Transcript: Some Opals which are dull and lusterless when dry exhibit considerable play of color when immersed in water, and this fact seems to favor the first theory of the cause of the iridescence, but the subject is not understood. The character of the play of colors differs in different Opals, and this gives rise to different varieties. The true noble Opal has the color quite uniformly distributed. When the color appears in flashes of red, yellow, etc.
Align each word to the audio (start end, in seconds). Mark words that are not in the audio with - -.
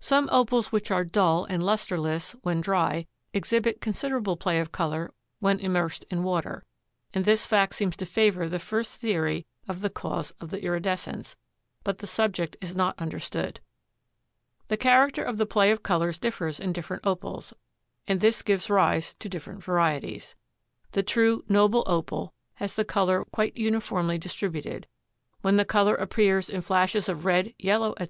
Some 0.00 0.30
Opals 0.32 0.72
which 0.72 0.90
are 0.90 1.04
dull 1.04 1.44
and 1.44 1.62
lusterless 1.62 2.32
when 2.40 2.62
dry 2.62 3.06
exhibit 3.34 3.82
considerable 3.82 4.34
play 4.34 4.60
of 4.60 4.72
color 4.72 5.12
when 5.40 5.60
immersed 5.60 6.04
in 6.10 6.22
water, 6.22 6.64
and 7.12 7.26
this 7.26 7.44
fact 7.44 7.74
seems 7.74 7.94
to 7.98 8.06
favor 8.06 8.48
the 8.48 8.58
first 8.58 8.98
theory 8.98 9.44
of 9.68 9.82
the 9.82 9.90
cause 9.90 10.30
of 10.40 10.48
the 10.48 10.62
iridescence, 10.64 11.36
but 11.84 11.98
the 11.98 12.06
subject 12.06 12.56
is 12.62 12.74
not 12.74 12.98
understood. 12.98 13.60
The 14.68 14.78
character 14.78 15.22
of 15.22 15.36
the 15.36 15.44
play 15.44 15.70
of 15.70 15.82
colors 15.82 16.18
differs 16.18 16.58
in 16.58 16.72
different 16.72 17.06
Opals, 17.06 17.52
and 18.06 18.22
this 18.22 18.40
gives 18.40 18.70
rise 18.70 19.16
to 19.18 19.28
different 19.28 19.62
varieties. 19.62 20.34
The 20.92 21.02
true 21.02 21.44
noble 21.46 21.84
Opal 21.86 22.32
has 22.54 22.72
the 22.74 22.86
color 22.86 23.22
quite 23.26 23.58
uniformly 23.58 24.16
distributed. 24.16 24.86
When 25.42 25.58
the 25.58 25.66
color 25.66 25.94
appears 25.94 26.48
in 26.48 26.62
flashes 26.62 27.06
of 27.06 27.26
red, 27.26 27.52
yellow, 27.58 27.90
etc. 27.98 28.06